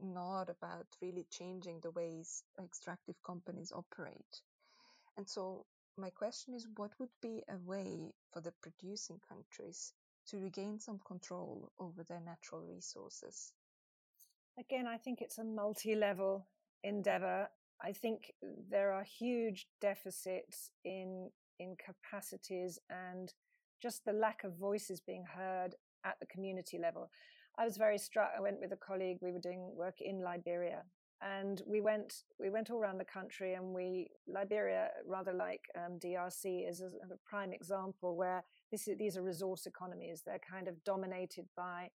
[0.00, 4.42] not about really changing the ways extractive companies operate.
[5.16, 5.66] And so
[5.96, 9.92] my question is what would be a way for the producing countries
[10.28, 13.52] to regain some control over their natural resources?
[14.58, 16.46] Again, I think it's a multi level
[16.84, 17.48] endeavor.
[17.82, 18.32] I think
[18.70, 23.32] there are huge deficits in in capacities and
[23.80, 25.74] just the lack of voices being heard
[26.04, 27.10] at the community level.
[27.58, 28.30] I was very struck.
[28.36, 29.18] I went with a colleague.
[29.20, 30.82] We were doing work in Liberia,
[31.20, 33.54] and we went we went all around the country.
[33.54, 38.98] And we Liberia, rather like um, DRC, is a, a, prime example where this is,
[38.98, 40.22] these are resource economies.
[40.24, 41.90] They're kind of dominated by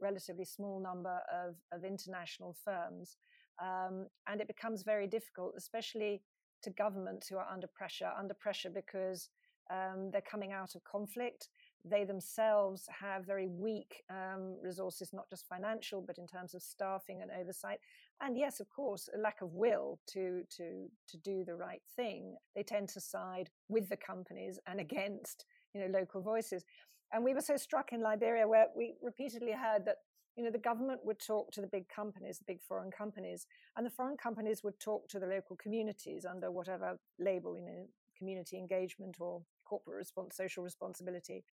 [0.00, 3.16] relatively small number of of international firms,
[3.62, 6.22] um, and it becomes very difficult, especially
[6.62, 8.10] to governments who are under pressure.
[8.18, 9.28] Under pressure because
[9.70, 11.48] um, they're coming out of conflict
[11.88, 17.22] they themselves have very weak um, resources, not just financial, but in terms of staffing
[17.22, 17.78] and oversight.
[18.20, 22.36] And yes, of course, a lack of will to to to do the right thing.
[22.54, 25.44] They tend to side with the companies and against
[25.74, 26.64] you know local voices.
[27.12, 29.98] And we were so struck in Liberia, where we repeatedly heard that
[30.36, 33.46] you know the government would talk to the big companies, the big foreign companies,
[33.76, 37.86] and the foreign companies would talk to the local communities under whatever label, you know,
[38.16, 41.44] community engagement or corporate response, social responsibility.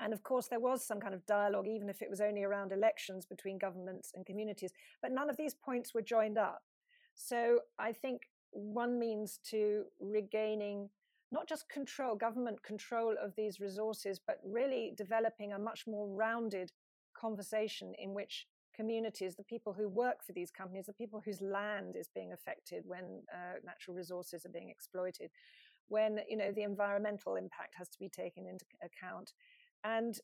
[0.00, 2.72] And of course, there was some kind of dialogue, even if it was only around
[2.72, 4.72] elections between governments and communities.
[5.00, 6.62] But none of these points were joined up.
[7.14, 10.88] So I think one means to regaining
[11.32, 16.70] not just control, government control of these resources, but really developing a much more rounded
[17.18, 21.96] conversation in which communities, the people who work for these companies, the people whose land
[21.96, 25.30] is being affected when uh, natural resources are being exploited,
[25.88, 29.32] when you know the environmental impact has to be taken into account,
[29.84, 30.20] and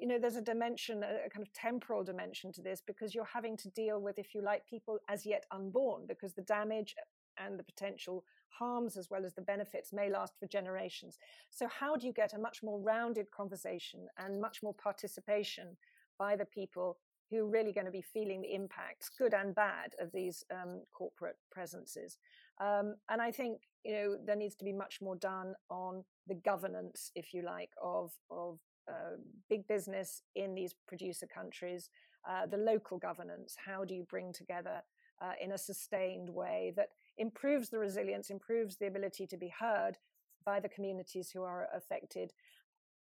[0.00, 3.56] you know there's a dimension a kind of temporal dimension to this because you're having
[3.56, 6.94] to deal with if you like people as yet unborn because the damage
[7.38, 11.18] and the potential harms as well as the benefits may last for generations
[11.50, 15.76] so how do you get a much more rounded conversation and much more participation
[16.18, 16.98] by the people
[17.30, 20.82] who are really going to be feeling the impacts good and bad of these um,
[20.92, 22.18] corporate presences
[22.60, 26.34] um, and i think you know there needs to be much more done on the
[26.34, 28.58] governance, if you like, of of
[28.88, 29.16] uh,
[29.48, 31.90] big business in these producer countries,
[32.28, 33.56] uh, the local governance.
[33.64, 34.82] How do you bring together
[35.20, 36.88] uh, in a sustained way that
[37.20, 39.98] improves the resilience, improves the ability to be heard
[40.44, 42.32] by the communities who are affected?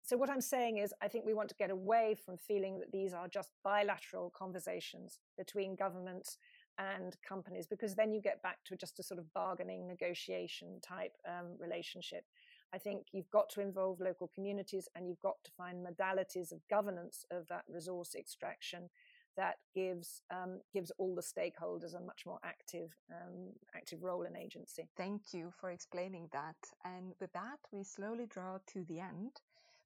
[0.04, 2.92] So, what I'm saying is, I think we want to get away from feeling that
[2.92, 6.38] these are just bilateral conversations between governments
[6.78, 11.14] and companies, because then you get back to just a sort of bargaining negotiation type
[11.28, 12.26] um, relationship.
[12.74, 16.68] I think you've got to involve local communities and you've got to find modalities of
[16.70, 18.90] governance of that resource extraction
[19.38, 24.38] that gives um, gives all the stakeholders a much more active um, active role and
[24.38, 24.88] agency.
[24.98, 26.56] Thank you for explaining that.
[26.86, 29.32] And with that, we slowly draw to the end,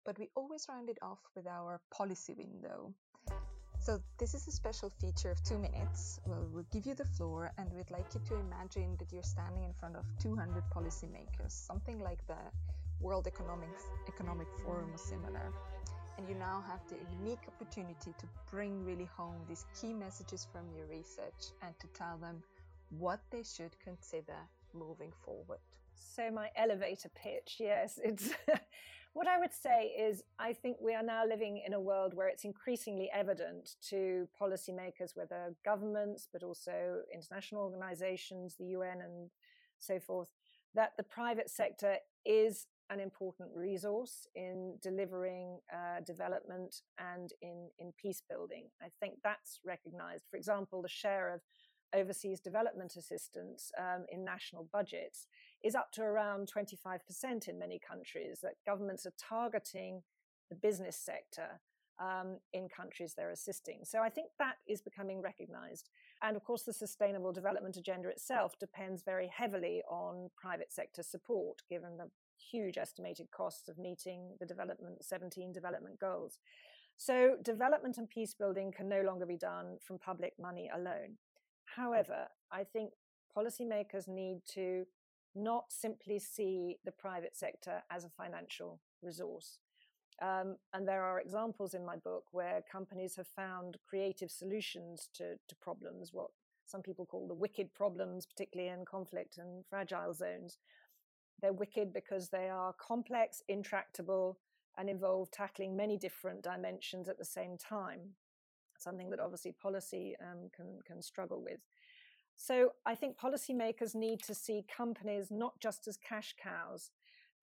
[0.06, 2.94] but we always round it off with our policy window.
[3.80, 6.20] So this is a special feature of two minutes.
[6.26, 9.64] Well, we'll give you the floor, and we'd like you to imagine that you're standing
[9.64, 12.38] in front of 200 policymakers, something like the
[13.00, 13.70] World Economic,
[14.08, 15.54] Economic Forum or similar.
[16.18, 20.64] And you now have the unique opportunity to bring really home these key messages from
[20.76, 22.42] your research and to tell them
[22.90, 24.38] what they should consider
[24.74, 25.60] moving forward.
[25.94, 28.32] So, my elevator pitch, yes, it's
[29.14, 32.28] what I would say is I think we are now living in a world where
[32.28, 39.30] it's increasingly evident to policymakers, whether governments, but also international organizations, the UN, and
[39.80, 40.30] so forth,
[40.76, 47.92] that the private sector is an important resource in delivering uh, development and in, in
[48.02, 48.68] peace building.
[48.82, 50.26] I think that's recognized.
[50.30, 51.42] For example, the share of
[51.96, 55.28] overseas development assistance um, in national budgets
[55.64, 60.04] is up to around 25% in many countries, that governments are targeting
[60.50, 61.60] the business sector
[62.00, 63.80] um, in countries they're assisting.
[63.84, 65.90] So I think that is becoming recognized.
[66.22, 71.62] And of course, the Sustainable Development Agenda itself depends very heavily on private sector support,
[71.70, 72.10] given the
[72.52, 76.40] huge estimated costs of meeting the development 17 development goals.
[76.98, 81.18] So development and peace building can no longer be done from public money alone.
[81.76, 82.94] However, I think
[83.36, 84.86] policymakers need to
[85.36, 89.60] not simply see the private sector as a financial resource.
[90.20, 95.36] Um, and there are examples in my book where companies have found creative solutions to,
[95.48, 96.32] to problems, what
[96.66, 100.58] some people call the wicked problems, particularly in conflict and fragile zones,
[101.42, 104.40] they're wicked because they are complex, intractable,
[104.78, 108.00] and involve tackling many different dimensions at the same time.
[108.78, 111.60] Something that obviously policy um, can can struggle with.
[112.36, 116.92] So I think policymakers need to see companies not just as cash cows.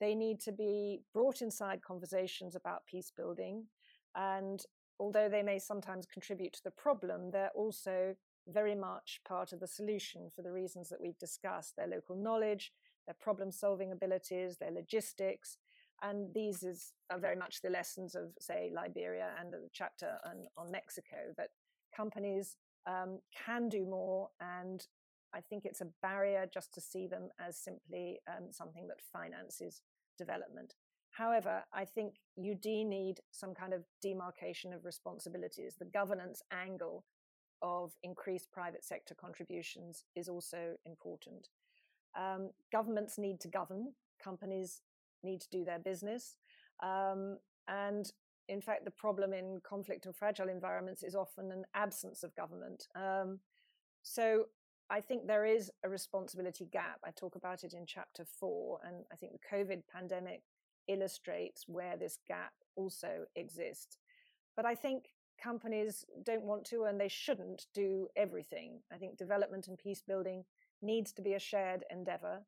[0.01, 3.65] They need to be brought inside conversations about peace building.
[4.15, 4.65] And
[5.01, 8.15] although they may sometimes contribute to the problem, they're also
[8.47, 12.73] very much part of the solution for the reasons that we've discussed their local knowledge,
[13.07, 15.59] their problem solving abilities, their logistics.
[16.03, 20.47] And these is, are very much the lessons of, say, Liberia and the chapter on,
[20.57, 21.49] on Mexico that
[21.97, 24.29] companies um, can do more.
[24.41, 24.85] And
[25.35, 29.83] I think it's a barrier just to see them as simply um, something that finances
[30.19, 30.75] development.
[31.11, 35.77] However, I think you do need some kind of demarcation of responsibilities.
[35.79, 37.05] The governance angle
[37.63, 41.49] of increased private sector contributions is also important.
[42.17, 43.93] Um, governments need to govern,
[44.23, 44.81] companies
[45.23, 46.37] need to do their business.
[46.83, 47.39] Um,
[47.69, 48.11] and
[48.49, 52.87] in fact, the problem in conflict and fragile environments is often an absence of government.
[52.95, 53.41] Um,
[54.03, 54.47] so
[54.91, 57.01] I think there is a responsibility gap.
[57.05, 60.43] I talk about it in chapter four, and I think the COVID pandemic
[60.89, 63.97] illustrates where this gap also exists.
[64.57, 65.05] But I think
[65.43, 68.81] companies don't want to and they shouldn't do everything.
[68.93, 70.45] I think development and peace building
[70.85, 72.41] needs to be a shared endeavor.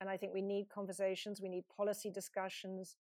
[0.00, 2.96] And I think we need conversations, we need policy discussions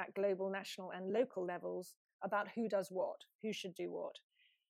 [0.00, 4.16] at global, national, and local levels about who does what, who should do what.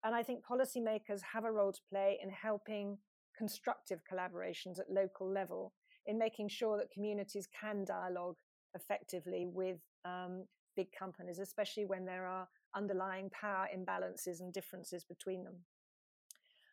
[0.03, 2.99] And I think policymakers have a role to play in helping
[3.37, 5.73] constructive collaborations at local level
[6.07, 8.37] in making sure that communities can dialogue
[8.75, 10.45] effectively with um,
[10.77, 15.57] big companies, especially when there are underlying power imbalances and differences between them.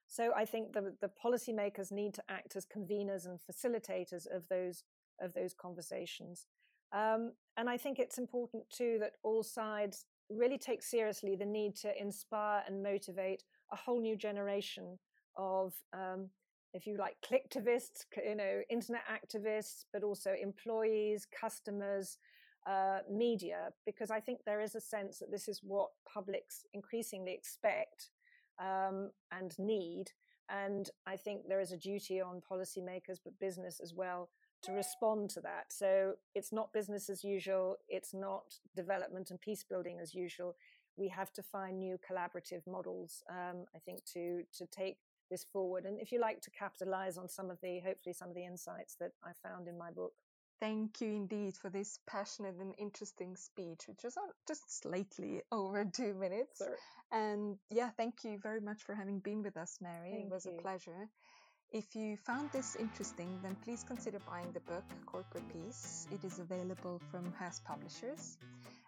[0.08, 4.84] So I think the, the policymakers need to act as conveners and facilitators of those
[5.20, 6.46] of those conversations.
[6.94, 11.76] Um, and I think it's important too that all sides really take seriously the need
[11.78, 15.00] to inspire and motivate a whole new generation
[15.36, 16.30] of, um,
[16.74, 22.18] if you like, clicktivists, you know, internet activists, but also employees, customers,
[22.68, 27.34] uh, media, because I think there is a sense that this is what publics increasingly
[27.34, 28.10] expect
[28.60, 30.12] um, and need.
[30.50, 34.30] And I think there is a duty on policymakers, but business as well,
[34.64, 35.66] to respond to that.
[35.70, 37.78] So it's not business as usual.
[37.90, 38.46] It's not
[38.76, 40.56] development and peace building as usual.
[40.96, 44.98] We have to find new collaborative models, um, I think, to to take
[45.30, 45.86] this forward.
[45.86, 48.96] And if you like to capitalize on some of the, hopefully, some of the insights
[49.00, 50.14] that I found in my book.
[50.60, 56.14] Thank you indeed for this passionate and interesting speech, which was just slightly over two
[56.16, 56.58] minutes.
[56.58, 56.72] Sorry.
[57.12, 60.12] And yeah, thank you very much for having been with us, Mary.
[60.12, 60.54] Thank it was you.
[60.58, 61.10] a pleasure.
[61.72, 66.08] If you found this interesting, then please consider buying the book Corporate Peace.
[66.12, 68.38] It is available from Hurst Publishers.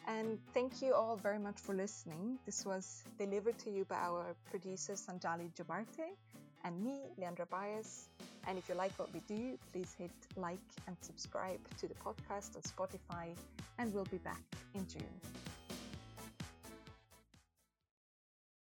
[0.07, 2.39] And thank you all very much for listening.
[2.45, 6.07] This was delivered to you by our producer Sanjali Jabarte
[6.63, 8.07] and me, Leandra Baez.
[8.47, 12.55] And if you like what we do, please hit like and subscribe to the podcast
[12.55, 13.35] on Spotify,
[13.77, 14.41] and we'll be back
[14.73, 15.48] in June.